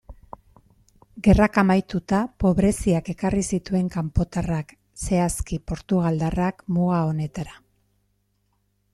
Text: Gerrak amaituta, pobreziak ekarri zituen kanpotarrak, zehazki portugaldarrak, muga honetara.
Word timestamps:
Gerrak 1.25 1.57
amaituta, 1.61 2.21
pobreziak 2.43 3.11
ekarri 3.13 3.43
zituen 3.57 3.91
kanpotarrak, 3.95 4.73
zehazki 5.07 5.59
portugaldarrak, 5.73 6.65
muga 6.79 7.03
honetara. 7.11 7.55